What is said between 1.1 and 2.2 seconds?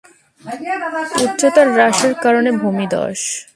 উচ্চতার হ্রাসের